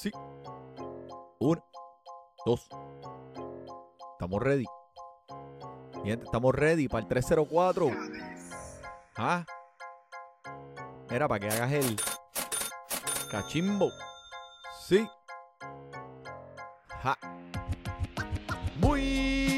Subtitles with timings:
[0.00, 0.10] Sí.
[1.40, 1.62] Uno,
[2.46, 2.70] dos.
[4.12, 4.64] Estamos ready.
[6.02, 7.90] Gente, estamos ready para el 304.
[9.18, 9.44] Ah.
[11.10, 11.96] Era para que hagas el
[13.30, 13.90] cachimbo.
[14.88, 15.06] Sí.
[17.02, 17.18] Ja.
[18.80, 19.50] Muy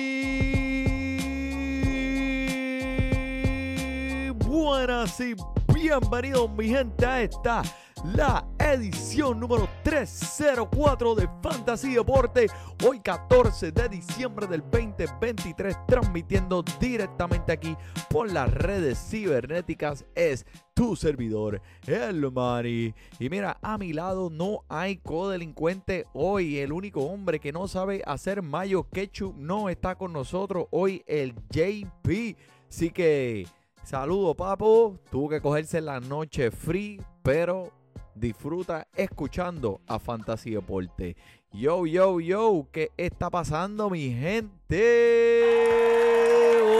[4.45, 5.37] buenas y
[5.73, 7.63] bienvenidos mi gente a esta
[8.05, 12.47] la edición número 304 de Fantasy Deporte.
[12.87, 17.77] Hoy 14 de diciembre del 2023 transmitiendo directamente aquí
[18.09, 22.95] por las redes cibernéticas es tu servidor, el Mari.
[23.19, 26.59] Y mira, a mi lado no hay codelincuente hoy.
[26.59, 31.35] El único hombre que no sabe hacer mayo ketchup no está con nosotros hoy, el
[31.51, 32.39] JP.
[32.71, 33.47] Así que,
[33.85, 34.99] saludo, papo.
[35.11, 37.82] Tuvo que cogerse la noche free, pero
[38.15, 41.17] disfruta escuchando a Fantasy Deporte.
[41.53, 45.43] Yo, yo, yo, ¿qué está pasando, mi gente?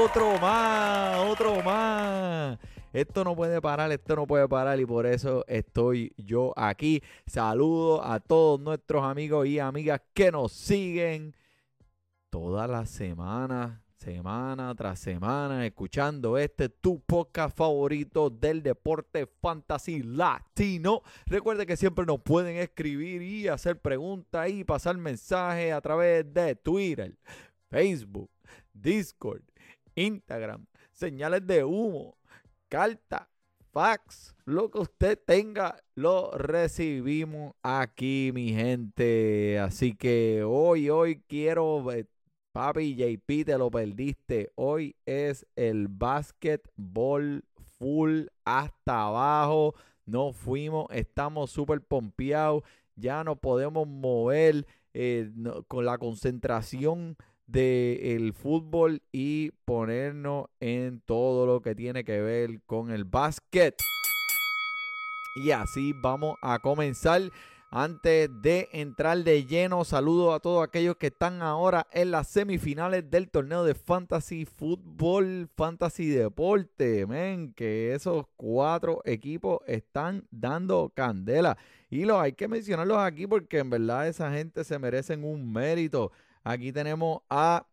[0.05, 2.59] Otro más, otro más.
[2.93, 7.03] Esto no puede parar, esto no puede parar y por eso estoy yo aquí.
[7.27, 11.35] Saludo a todos nuestros amigos y amigas que nos siguen
[12.29, 21.03] toda la semana semana tras semana escuchando este tu podcast favorito del deporte fantasy latino.
[21.25, 26.57] Recuerde que siempre nos pueden escribir y hacer preguntas y pasar mensajes a través de
[26.57, 27.17] Twitter,
[27.71, 28.29] Facebook,
[28.73, 29.43] Discord,
[29.95, 32.19] Instagram, señales de humo,
[32.69, 33.31] carta,
[33.71, 39.61] fax, lo que usted tenga, lo recibimos aquí, mi gente.
[39.61, 41.85] Así que hoy, hoy quiero
[42.53, 44.53] Papi JP, te lo perdiste.
[44.57, 47.45] Hoy es el básquetbol
[47.79, 49.75] full hasta abajo.
[50.05, 52.63] No fuimos, estamos súper pompeados.
[52.95, 55.33] Ya no podemos mover eh,
[55.67, 62.91] con la concentración del fútbol y ponernos en todo lo que tiene que ver con
[62.91, 63.77] el básquet.
[65.37, 67.23] Y así vamos a comenzar.
[67.75, 73.11] Antes de entrar de lleno, saludo a todos aquellos que están ahora en las semifinales
[73.11, 77.07] del torneo de Fantasy Fútbol, Fantasy Deporte.
[77.07, 81.57] Men, que esos cuatro equipos están dando candela.
[81.89, 86.13] Y los hay que mencionarlos aquí porque en verdad esa gente se merecen un mérito.
[86.45, 87.67] Aquí tenemos a.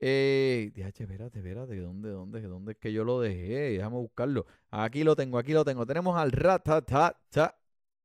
[0.00, 3.70] Eh, espérate, espérate, ¿dónde, dónde, dónde es que yo lo dejé?
[3.70, 4.44] Déjame buscarlo.
[4.70, 5.86] Aquí lo tengo, aquí lo tengo.
[5.86, 7.59] Tenemos al Ratatata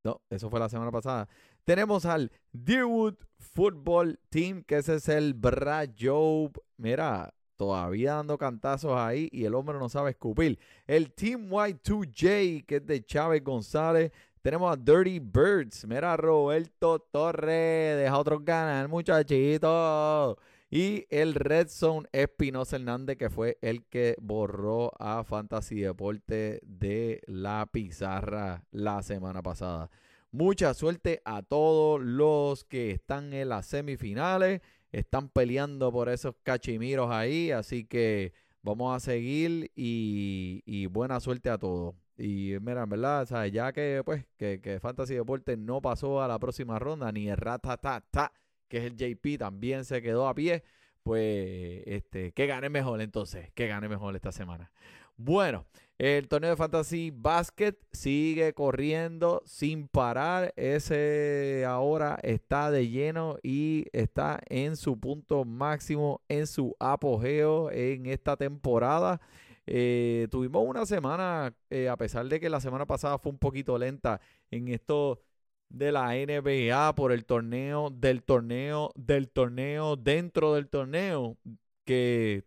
[0.05, 1.27] no, eso fue la semana pasada.
[1.63, 6.51] Tenemos al Deerwood Football Team, que ese es el Brad Job.
[6.77, 10.59] Mira, todavía dando cantazos ahí y el hombre no sabe escupir.
[10.85, 14.11] El Team Y2J, que es de Chávez González.
[14.43, 15.87] Tenemos a Dirty Birds.
[15.87, 17.97] Mira, Roberto Torres.
[17.97, 20.37] Deja otros ganar, muchachito.
[20.69, 27.21] Y el Red Zone Espinosa Hernández, que fue el que borró a Fantasy Deporte de
[27.27, 29.91] la pizarra la semana pasada.
[30.31, 34.61] Mucha suerte a todos los que están en las semifinales.
[34.91, 37.51] Están peleando por esos cachimiros ahí.
[37.51, 38.33] Así que
[38.63, 41.95] vamos a seguir y, buena suerte a todos.
[42.17, 43.51] Y mira, en verdad, ¿sabes?
[43.51, 47.37] ya que pues que, que Fantasy Deporte no pasó a la próxima ronda, ni el
[47.37, 48.33] ratatata
[48.67, 50.63] que es el JP, también se quedó a pie.
[51.03, 54.71] Pues, este, que gane mejor entonces, que gane mejor esta semana.
[55.17, 55.65] Bueno,
[55.97, 60.51] el torneo de Fantasy Basket sigue corriendo sin parar.
[60.57, 68.07] Ese ahora está de lleno y está en su punto máximo, en su apogeo en
[68.07, 69.21] esta temporada.
[69.67, 73.77] Eh, tuvimos una semana, eh, a pesar de que la semana pasada fue un poquito
[73.77, 74.19] lenta
[74.51, 75.21] en esto
[75.69, 81.37] de la NBA por el torneo, del torneo, del torneo, dentro del torneo,
[81.85, 82.43] que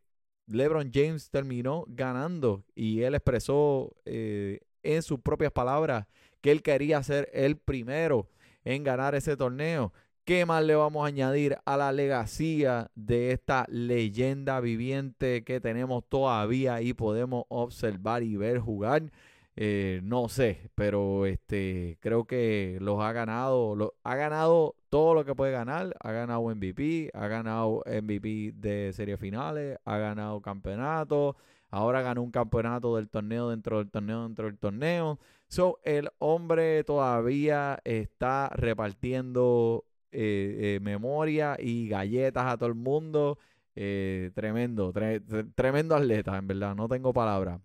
[0.46, 6.06] LeBron James terminó ganando y él expresó eh, en sus propias palabras
[6.40, 8.28] que él quería ser el primero
[8.64, 9.92] en ganar ese torneo.
[10.24, 16.04] ¿Qué más le vamos a añadir a la legacía de esta leyenda viviente que tenemos
[16.06, 19.10] todavía y podemos observar y ver jugar?
[19.60, 25.34] Eh, no sé, pero este creo que los ha ganado, ha ganado todo lo que
[25.34, 31.36] puede ganar, ha ganado MVP, ha ganado MVP de serie finales, ha ganado campeonato,
[31.70, 35.18] ahora ganó un campeonato del torneo dentro del torneo dentro del torneo.
[35.48, 43.38] So, el hombre todavía está repartiendo eh, eh, memoria y galletas a todo el mundo.
[43.74, 44.92] tremendo,
[45.56, 47.60] tremendo atleta, en verdad, no tengo palabras.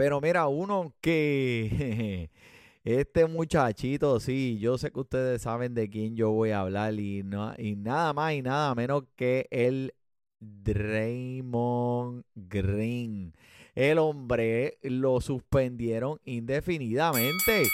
[0.00, 2.30] Pero mira, uno que
[2.84, 7.22] Este muchachito, sí, yo sé que ustedes saben de quién yo voy a hablar y,
[7.22, 9.92] no, y nada más y nada menos que el
[10.40, 13.34] Draymond Green.
[13.74, 17.64] El hombre lo suspendieron indefinidamente.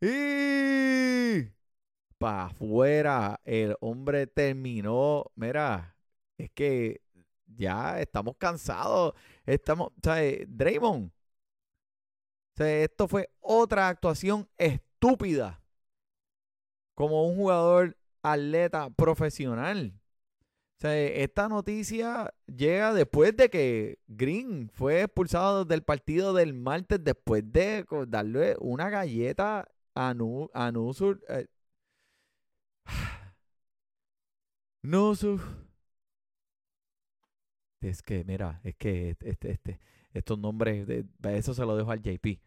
[0.00, 1.52] Y
[2.18, 5.30] para afuera, el hombre terminó.
[5.36, 5.95] Mira,
[6.38, 7.00] es que
[7.46, 9.14] ya estamos cansados.
[9.44, 10.44] Estamos, ¿sabes?
[10.48, 11.10] Draymond.
[12.58, 15.62] esto fue otra actuación estúpida.
[16.94, 19.92] Como un jugador atleta profesional.
[20.82, 27.84] esta noticia llega después de que Green fue expulsado del partido del martes después de
[28.08, 31.20] darle una galleta a, Nusur.
[31.28, 31.46] Eh.
[34.82, 35.65] Nusur.
[37.80, 39.80] Es que, mira, es que este, este,
[40.12, 42.40] estos nombres, de, eso se lo dejo al JP.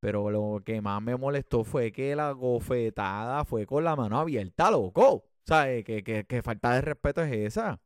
[0.00, 4.70] Pero lo que más me molestó fue que la gofetada fue con la mano abierta,
[4.70, 5.24] loco.
[5.44, 5.84] ¿Sabes?
[5.84, 7.80] Que, que, que falta de respeto es esa.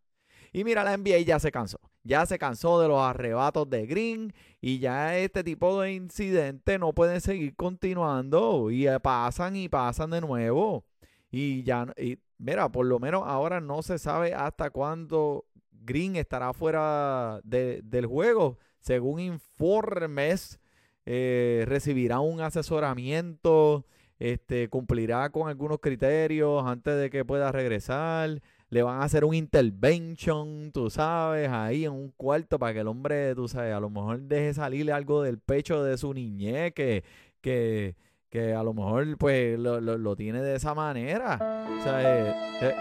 [0.53, 1.79] Y mira, la NBA ya se cansó.
[2.05, 6.95] Ya se cansó de los arrebatos de Green y ya este tipo de incidentes no
[6.95, 10.85] pueden seguir continuando y eh, pasan y pasan de nuevo.
[11.31, 15.45] Y ya, y mira, por lo menos ahora no se sabe hasta cuándo
[15.81, 18.59] Green estará fuera del juego.
[18.81, 20.59] Según informes,
[21.07, 23.87] eh, recibirá un asesoramiento,
[24.19, 28.43] este, cumplirá con algunos criterios antes de que pueda regresar.
[28.71, 32.89] Le van a hacer un intervention, tú sabes, ahí en un cuarto para que el
[32.89, 37.03] hombre, tú sabes, a lo mejor deje salirle algo del pecho de su niñez que,
[37.41, 37.97] que,
[38.29, 41.67] que a lo mejor pues lo, tiene de esa manera.
[41.79, 42.75] O sea, eh, eh,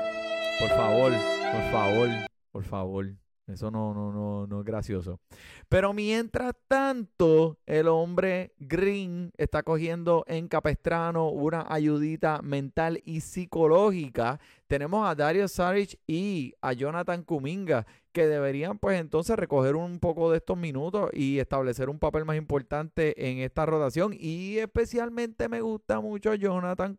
[0.60, 1.14] por favor,
[1.54, 2.10] por favor,
[2.52, 3.16] por favor.
[3.48, 5.22] Eso no, no, no, no es gracioso.
[5.70, 14.42] Pero mientras tanto, el hombre Green está cogiendo en Capestrano una ayudita mental y psicológica.
[14.68, 20.30] Tenemos a Dario Saric y a Jonathan Kuminga que deberían pues entonces recoger un poco
[20.30, 24.14] de estos minutos y establecer un papel más importante en esta rotación.
[24.14, 26.98] Y especialmente me gusta mucho Jonathan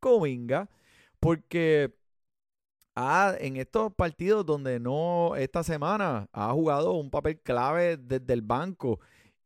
[0.00, 0.68] Kuminga
[1.20, 1.94] porque
[3.38, 8.98] en estos partidos donde no, esta semana ha jugado un papel clave desde el banco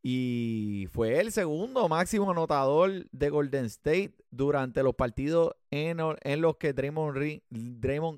[0.02, 6.56] y fue el segundo máximo anotador de Golden State durante los partidos en, en los
[6.56, 7.40] que Draymond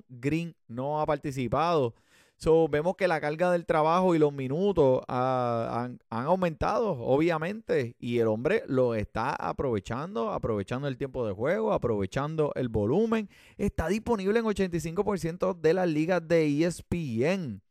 [0.09, 1.93] Green no ha participado.
[2.37, 8.19] So, vemos que la carga del trabajo y los minutos ah, han, aumentado, obviamente, y
[8.19, 13.29] el hombre lo está aprovechando, aprovechando el tiempo de juego, aprovechando el volumen.
[13.57, 17.61] Está disponible en 85% de las ligas de ESPN.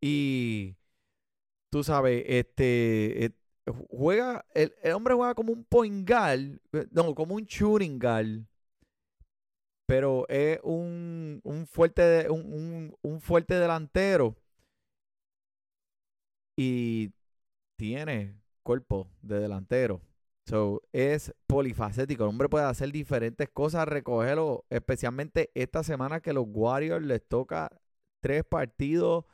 [0.00, 0.74] Y
[1.70, 3.32] tú sabes, este,
[3.88, 8.42] juega, el, hombre juega como un point guard, eh, no, como un shooting guard
[9.88, 14.36] pero es un, fuerte, un, fuerte delantero
[16.54, 17.10] y
[17.76, 20.02] tiene cuerpo de delantero.
[20.44, 22.24] So, es polifacético.
[22.24, 27.70] El hombre puede hacer diferentes cosas, recogerlo, especialmente esta semana que los Warriors les toca
[28.20, 29.24] tres partidos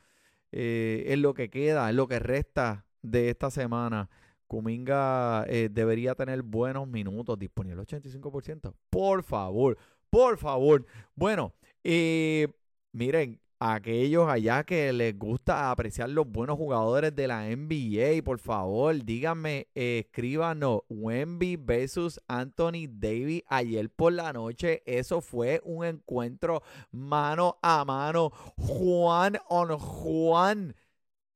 [0.53, 4.09] eh, en lo que queda, en lo que resta de esta semana.
[4.47, 8.73] Kuminga eh, debería tener buenos minutos, disponible 85%.
[8.89, 9.77] Por favor,
[10.15, 10.87] por favor.
[11.17, 11.53] Bueno,
[11.83, 12.47] eh,
[12.93, 18.95] miren, aquellos allá que les gusta apreciar los buenos jugadores de la NBA, por favor,
[19.05, 27.59] díganme, escríbanos, Wemby versus Anthony Davis ayer por la noche, eso fue un encuentro mano
[27.61, 30.77] a mano, Juan on Juan.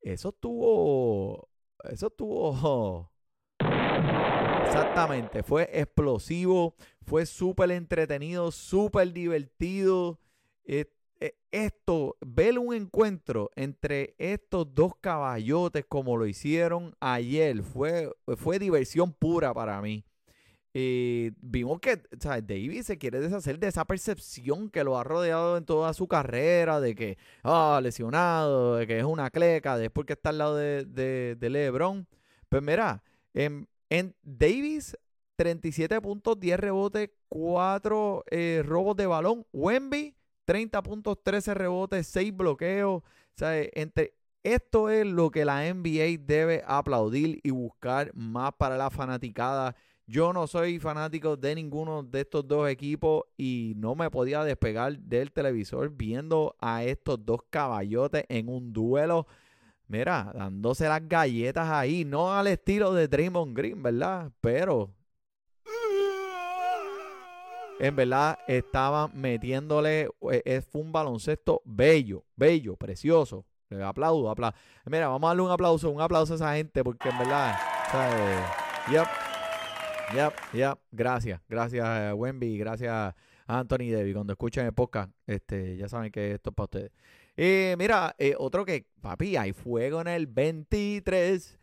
[0.00, 1.48] Eso tuvo,
[1.82, 3.10] eso tuvo
[4.68, 6.76] Exactamente, fue explosivo,
[7.08, 10.20] fue súper entretenido, súper divertido.
[10.64, 10.84] Eh,
[11.20, 18.58] eh, esto, ver un encuentro entre estos dos caballotes como lo hicieron ayer, fue, fue
[18.58, 20.04] diversión pura para mí.
[20.74, 25.56] Eh, vimos que o David se quiere deshacer de esa percepción que lo ha rodeado
[25.56, 30.12] en toda su carrera, de que, ah, lesionado, de que es una cleca, de porque
[30.12, 32.06] está al lado de, de, LeBron.
[32.50, 34.96] Pues mira, en, en Davis,
[35.38, 39.46] 37 puntos, 10 rebotes, 4 eh, robos de balón.
[39.52, 43.04] Wemby, 30 puntos, 13 rebotes, 6 bloqueos.
[43.36, 48.90] Sea, entre, esto es lo que la NBA debe aplaudir y buscar más para la
[48.90, 49.76] fanaticada.
[50.08, 54.98] Yo no soy fanático de ninguno de estos dos equipos y no me podía despegar
[54.98, 59.28] del televisor viendo a estos dos caballotes en un duelo
[59.88, 64.30] mira, dándose las galletas ahí, no al estilo de Draymond Green, ¿verdad?
[64.40, 64.94] Pero
[67.78, 73.44] en verdad estaban metiéndole, eh, fue un baloncesto bello, bello, precioso.
[73.70, 74.56] Le aplaudo, aplaudo.
[74.86, 77.56] Mira, vamos a darle un aplauso, un aplauso a esa gente porque en verdad.
[78.90, 79.06] Yep,
[80.14, 80.78] yep, yep.
[80.90, 83.14] Gracias, gracias a Wemby, gracias
[83.46, 84.14] Anthony Debbie.
[84.14, 86.92] Cuando escuchen el podcast, este, ya saben que esto es para ustedes.
[87.36, 91.58] Y mira, eh, otro que, papi, hay fuego en el 23.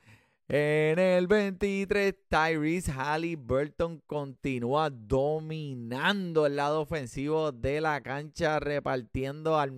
[0.48, 9.72] En el 23, Tyrese Halliburton continúa dominando el lado ofensivo de la cancha, repartiendo al,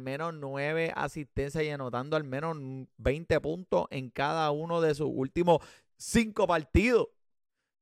[0.00, 2.56] menos 9 asistencias y anotando al menos
[2.96, 5.58] 20 puntos en cada uno de sus últimos
[5.98, 7.06] 5 partidos.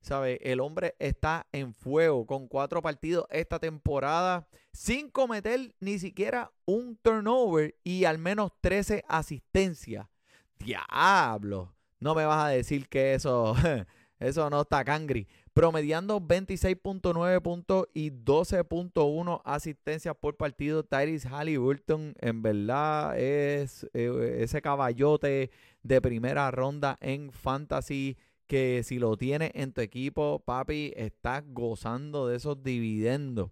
[0.03, 0.39] ¿Sabe?
[0.43, 6.97] El hombre está en fuego con cuatro partidos esta temporada sin cometer ni siquiera un
[6.97, 10.07] turnover y al menos 13 asistencias.
[10.59, 11.78] Diablo.
[12.01, 13.55] No me vas a decir que eso,
[14.19, 15.27] eso no está cangri.
[15.53, 20.85] Promediando 26.9 puntos y 12.1 asistencias por partido.
[20.85, 25.51] Tyrese Halliburton en verdad es eh, ese caballote
[25.83, 32.29] de primera ronda en fantasy que si lo tienes en tu equipo, papi, estás gozando
[32.29, 33.51] de esos dividendos.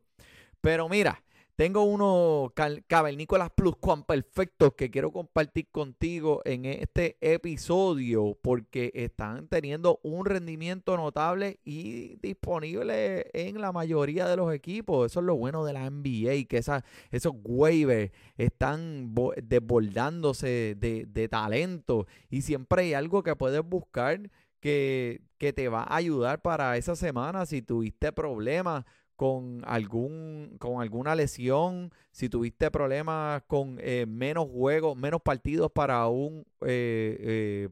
[0.61, 1.23] Pero mira,
[1.57, 2.53] tengo unos
[2.87, 10.27] cavernícolas plus cuan perfectos que quiero compartir contigo en este episodio porque están teniendo un
[10.27, 15.11] rendimiento notable y disponible en la mayoría de los equipos.
[15.11, 22.07] Eso es lo bueno de la NBA, que esos waivers están desbordándose de, de talento
[22.29, 26.97] y siempre hay algo que puedes buscar que, que te va a ayudar para esa
[26.97, 28.85] semana si tuviste problemas
[29.17, 36.07] con, algún, con alguna lesión, si tuviste problemas con eh, menos juegos, menos partidos para
[36.07, 37.69] un eh, eh,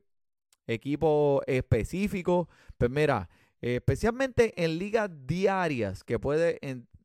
[0.67, 2.49] equipo específico,
[2.79, 3.29] pues mira,
[3.61, 6.59] especialmente en ligas diarias que, puede,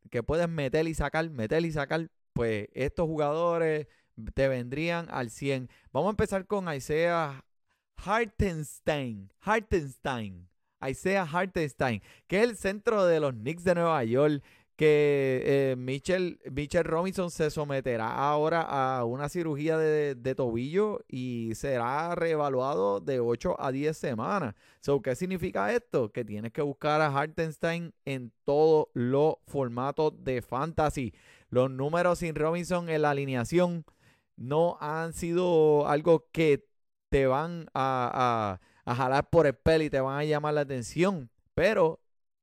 [0.10, 3.88] que puedes meter y sacar, meter y sacar, pues estos jugadores
[4.34, 5.70] te vendrían al 100.
[5.92, 7.44] Vamos a empezar con Isaiah
[7.96, 9.32] Hartenstein.
[9.42, 10.50] Hartenstein.
[10.88, 14.44] Isaiah Hartenstein, que es el centro de los Knicks de Nueva York,
[14.80, 16.40] que eh, Mitchell,
[16.86, 23.74] Robinson se someterá ahora a una cirugía de, tobillo y será reevaluado de 8 a
[23.74, 24.56] 10 semanas.
[24.80, 26.14] So, ¿Qué significa esto?
[26.14, 31.14] Que tienes que buscar a Hartenstein en todos los formatos de fantasy.
[31.50, 33.84] Los números sin Robinson en la alineación
[34.38, 36.66] no han sido algo que
[37.10, 41.30] te van a jalar por el pelo y te van a llamar la atención.
[41.54, 42.00] Pero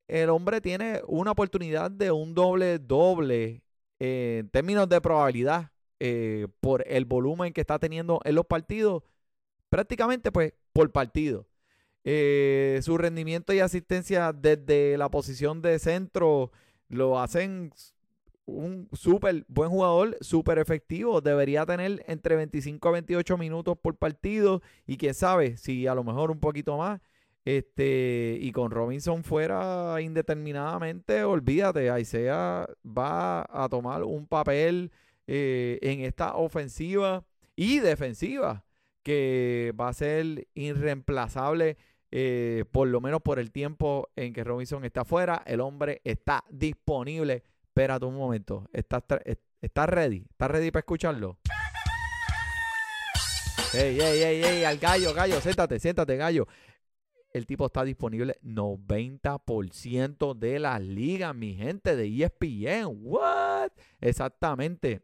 [0.08, 3.62] el hombre tiene una oportunidad de un doble doble
[3.98, 9.02] eh, en términos de probabilidad eh, por el volumen que está teniendo en los partidos,
[9.68, 11.46] prácticamente pues por partido.
[12.04, 16.52] Eh, su rendimiento y asistencia desde la posición de centro
[16.88, 17.72] lo hacen
[18.46, 21.20] un súper buen jugador, súper efectivo.
[21.20, 24.62] Debería tener entre 25 a 28 minutos por partido.
[24.86, 27.00] Y quién sabe, si a lo mejor un poquito más.
[27.44, 34.90] Este, y con Robinson fuera indeterminadamente, olvídate, Isaiah va a tomar un papel
[35.28, 37.24] eh, en esta ofensiva
[37.54, 38.64] y defensiva
[39.04, 41.76] que va a ser irreemplazable,
[42.10, 45.40] eh, por lo menos por el tiempo en que Robinson está fuera.
[45.46, 47.44] El hombre está disponible
[47.76, 48.66] Espérate un momento.
[48.72, 49.02] ¿Estás,
[49.60, 50.24] ¿Estás ready?
[50.30, 51.36] ¿Estás ready para escucharlo?
[53.74, 56.46] Ey, ey, ey, ey, al gallo, gallo, siéntate, siéntate, gallo.
[57.34, 62.96] El tipo está disponible 90% de las ligas, mi gente de ESPN.
[62.98, 63.72] What?
[64.00, 65.02] Exactamente.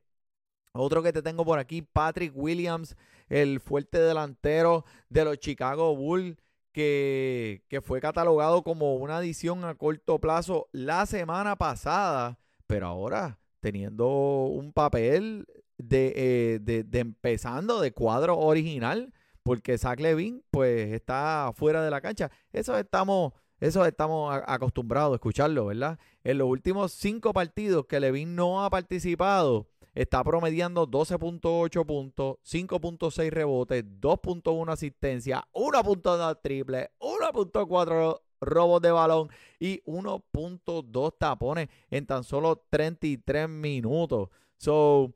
[0.72, 2.96] Otro que te tengo por aquí, Patrick Williams,
[3.28, 6.38] el fuerte delantero de los Chicago Bulls,
[6.72, 12.38] que, que fue catalogado como una adición a corto plazo la semana pasada
[12.72, 14.08] pero ahora teniendo
[14.46, 15.46] un papel
[15.90, 19.12] eh, de, de, empezando de cuadro original,
[19.42, 22.30] porque Zach Levine pues está fuera de la cancha.
[22.50, 25.98] Eso estamos, eso estamos acostumbrados a escucharlo, ¿verdad?
[26.24, 33.30] En los últimos cinco partidos que Levine no ha participado, está promediando 12.8 puntos, 5.6
[33.30, 42.62] rebotes, 2.1 asistencia, 1.2 triple, 1.4 robos de balón y 1.2 tapones en tan solo
[42.68, 44.28] 33 minutos.
[44.58, 45.14] So,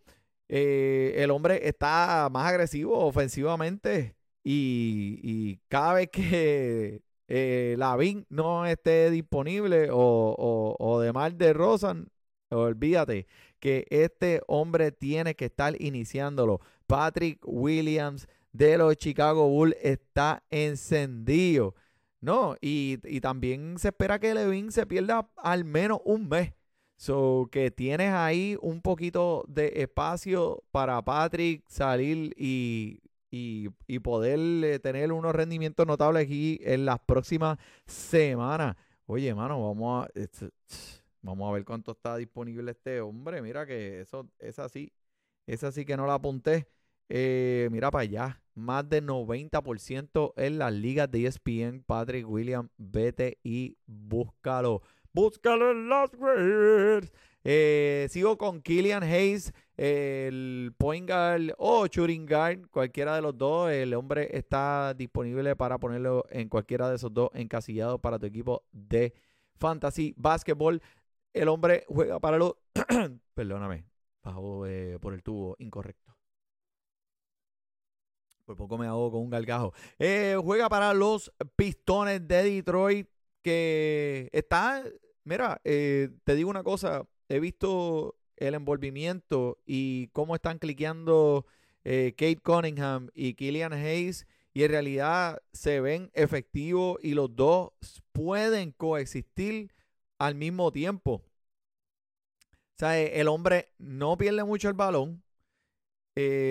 [0.49, 4.14] eh, el hombre está más agresivo ofensivamente
[4.45, 12.09] y, cada vez que eh, Lavín no esté disponible o, o, de mal de Rosan,
[12.50, 13.26] olvídate
[13.59, 16.61] que este hombre tiene que estar iniciándolo.
[16.87, 21.75] Patrick Williams de los Chicago Bulls está encendido.
[22.21, 26.53] No, y, y también se espera que Levin se pierda al menos un mes.
[26.97, 34.79] So que tienes ahí un poquito de espacio para Patrick salir y, y, poder eh,
[34.79, 38.77] tener unos rendimientos notables aquí en las próximas semanas.
[39.07, 40.11] Oye, mano, vamos a,
[41.23, 43.43] vamos a ver cuánto está disponible este hombre.
[43.43, 44.93] Mira que eso es así.
[45.47, 46.67] Es así que no la apunté.
[47.09, 48.43] Eh, mira para allá.
[48.55, 51.83] Más de 90% en las ligas de ESPN.
[51.85, 54.83] Patrick William, vete y búscalo.
[55.13, 57.13] Búscalo en las redes.
[57.49, 61.09] Eh, sigo con Killian Hayes, el point
[61.59, 63.71] o shooting guard, cualquiera de los dos.
[63.71, 68.65] El hombre está disponible para ponerlo en cualquiera de esos dos encasillados para tu equipo
[68.73, 69.15] de
[69.55, 70.83] fantasy basketball.
[71.33, 72.55] El hombre juega para los.
[73.35, 73.87] Perdóname,
[74.25, 76.06] bajo eh, por el tubo incorrecto.
[78.47, 79.75] Por poco me hago con un galgajo.
[79.99, 83.09] Eh, juega para los Pistones de Detroit.
[83.43, 84.83] Que está
[85.26, 91.47] Mira, eh, te digo una cosa, he visto el envolvimiento y cómo están cliqueando
[91.83, 97.73] eh, Kate Cunningham y Killian Hayes y en realidad se ven efectivos y los dos
[98.12, 99.73] pueden coexistir
[100.17, 101.25] al mismo tiempo.
[102.45, 105.25] O sea, eh, el hombre no pierde mucho el balón.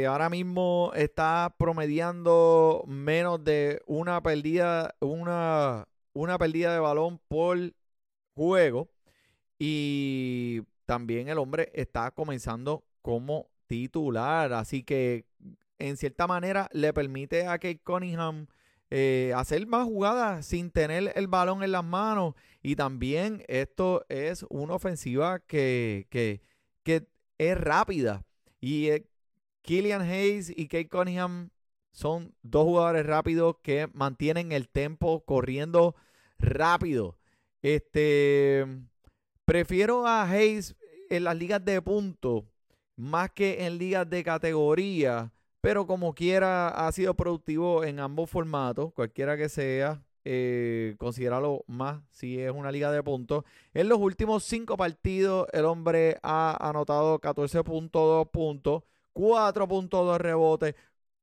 [0.07, 7.73] Ahora mismo está promediando menos de una pérdida, una, una pérdida de balón por
[8.35, 8.89] juego.
[9.57, 14.53] Y también el hombre está comenzando como titular.
[14.53, 15.25] Así que
[15.79, 18.47] en cierta manera le permite a Kate Cunningham
[18.91, 22.35] eh, hacer más jugadas sin tener el balón en las manos.
[22.61, 26.41] Y también esto es una ofensiva que, que,
[27.37, 28.23] es rápida.
[28.61, 29.05] Y eh,
[29.65, 31.49] Killian Hayes y Kate Cunningham
[31.91, 35.95] son dos jugadores rápidos que mantienen el tempo corriendo
[36.37, 37.17] rápido.
[37.61, 38.65] Este,
[39.45, 40.75] prefiero a Hayes
[41.09, 42.43] en las ligas de puntos
[42.95, 48.93] más que en ligas de categoría, pero como quiera ha sido productivo en ambos formatos,
[48.93, 50.01] cualquiera que sea.
[50.27, 53.43] Eh, considerarlo más si es una liga de puntos.
[53.75, 58.81] En los últimos cinco partidos, el hombre ha anotado 14.2 puntos,
[59.15, 60.75] 4.2 rebotes,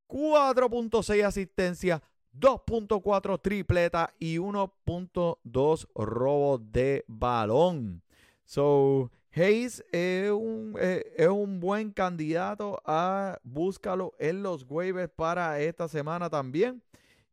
[0.08, 2.00] 4.6 asistencias,
[2.38, 8.02] 2.4 tripleta y 1.2 robos de balón.
[8.44, 15.60] So, Hayes es un, eh, es un buen candidato a búscalo en los waivers para
[15.60, 16.82] esta semana también.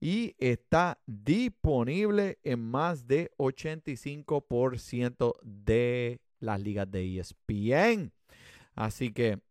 [0.02, 8.13] Y está disponible en más de 85% de las ligas de ESPN.
[8.76, 9.41] Así que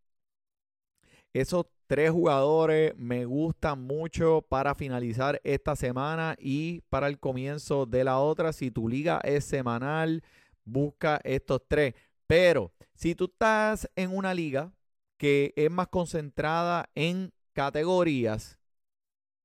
[1.33, 8.05] esos tres jugadores me gustan mucho para finalizar esta semana y para el comienzo de
[8.05, 8.53] la otra.
[8.53, 10.23] Si tu liga es semanal,
[10.65, 11.95] busca estos tres.
[12.27, 14.73] Pero si tú estás en una liga
[15.17, 18.59] que es más concentrada en categorías,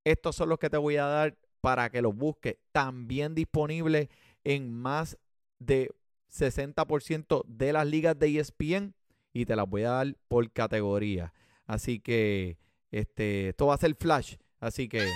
[0.04, 2.58] estos son los que te voy a dar para que los busques.
[2.74, 4.10] También disponible
[4.44, 5.18] en más
[5.60, 5.90] de
[6.30, 8.96] 60% de las ligas de ESPN
[9.32, 11.34] y te las voy a dar por categoría.
[11.66, 12.58] Así que
[12.92, 14.36] este, esto va a ser flash.
[14.60, 15.08] Así que.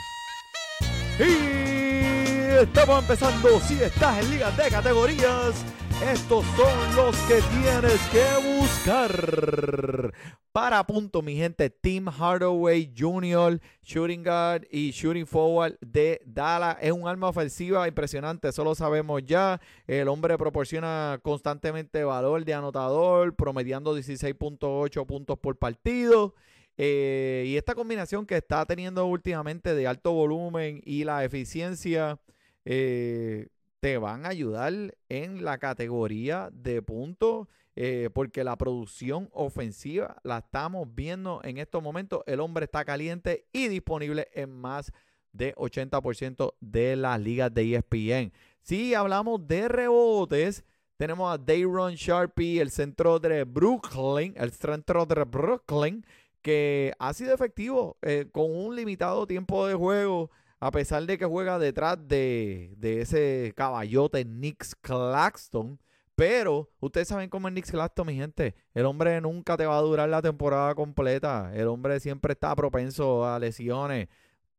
[1.19, 3.59] Y estamos empezando.
[3.59, 5.63] Si estás en ligas de categorías,
[6.03, 8.25] estos son los que tienes que
[8.59, 10.13] buscar.
[10.51, 16.77] Para punto, mi gente, Tim Hardaway Jr., shooting guard y shooting forward de Dallas.
[16.81, 19.59] Es un arma ofensiva impresionante, eso lo sabemos ya.
[19.87, 26.35] El hombre proporciona constantemente valor de anotador, promediando 16.8 puntos por partido.
[26.77, 32.19] Eh, y esta combinación que está teniendo últimamente de alto volumen y la eficiencia
[32.65, 33.47] eh,
[33.79, 37.47] te van a ayudar en la categoría de puntos.
[37.79, 42.23] Eh, porque la producción ofensiva la estamos viendo en estos momentos.
[42.25, 44.91] El hombre está caliente y disponible en más
[45.31, 48.33] de 80% de las ligas de ESPN.
[48.61, 50.65] Si hablamos de rebotes,
[50.97, 56.03] tenemos a Dayron Sharpie, el centro de Brooklyn, el centro de Brooklyn,
[56.41, 61.25] que ha sido efectivo eh, con un limitado tiempo de juego, a pesar de que
[61.25, 65.79] juega detrás de, ese caballote Nix Claxton.
[66.15, 68.55] Pero ustedes saben cómo es Nix Claxton, mi gente.
[68.73, 71.51] El hombre nunca te va a durar la temporada completa.
[71.53, 74.07] El hombre siempre está propenso a lesiones.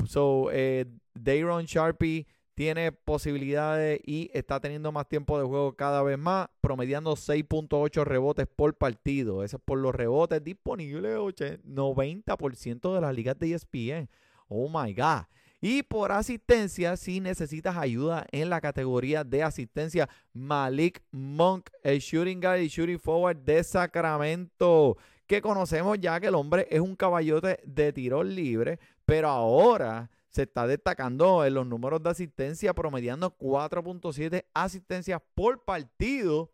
[0.07, 6.19] So, eh, Dayron Sharpie tiene posibilidades y está teniendo más tiempo de juego cada vez
[6.19, 9.43] más, promediando 6.8 rebotes por partido.
[9.43, 14.09] Eso es por los rebotes disponibles, 90% de las ligas de ESPN.
[14.49, 15.27] Oh my God.
[15.61, 22.41] Y por asistencia, si necesitas ayuda en la categoría de asistencia, Malik Monk, el shooting
[22.41, 27.59] guard y shooting forward de Sacramento, que conocemos ya que el hombre es un caballote
[27.65, 34.45] de tiro libre, pero ahora se está destacando en los números de asistencia, promediando 4.7
[34.55, 36.53] asistencias por partido,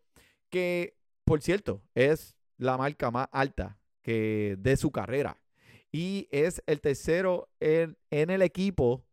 [0.49, 5.37] que por cierto es la marca más alta que de su carrera
[5.95, 9.05] y es el tercero en, el equipo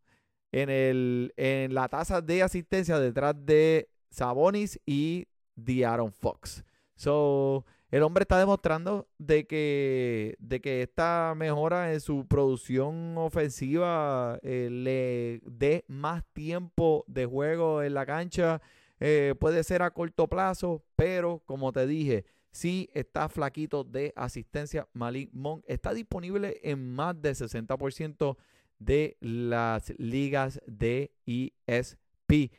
[0.50, 6.64] en, el, en la tasa de asistencia detrás de Sabonis y de Aaron Fox.
[6.96, 14.40] So, el hombre está demostrando de que, de que esta mejora en su producción ofensiva
[14.42, 18.60] eh, le dé más tiempo de juego en la cancha.
[18.98, 24.86] Eh, puede ser a corto plazo, pero como te dije, si está flaquito de asistencia.
[24.92, 28.36] Malik Monk está disponible en más del 60%
[28.78, 32.52] de las ligas de ESPN.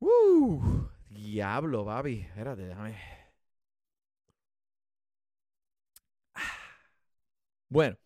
[0.00, 0.88] ¡Uh!
[1.08, 2.20] Diablo, baby.
[2.20, 2.96] Espérate, déjame.
[7.68, 7.96] Bueno,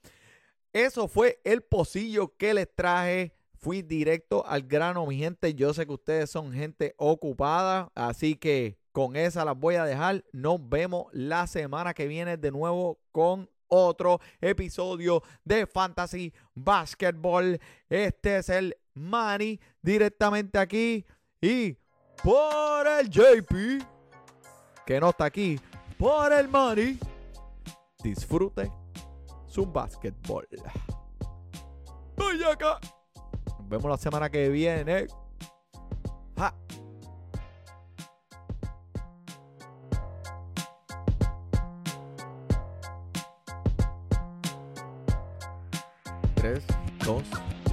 [0.75, 3.35] eso fue el pocillo que les traje.
[3.55, 5.55] Fui directo al grano, mi gente.
[5.55, 10.25] Yo sé que ustedes son gente ocupada, así que con esa las voy a dejar.
[10.33, 17.59] Nos vemos la semana que viene de nuevo con otro episodio de Fantasy Basketball.
[17.89, 21.05] Este es el Money directamente aquí
[21.41, 21.77] y
[22.23, 23.85] por el JP
[24.87, 25.59] que no está aquí,
[25.99, 26.97] por el Money.
[28.01, 28.71] Disfrute
[29.49, 30.47] su basketball.
[32.49, 32.79] Acá.
[33.59, 35.09] Nos vemos la semana que viene.
[36.37, 36.55] Ja.
[46.45, 46.61] 3,
[46.99, 47.23] 2,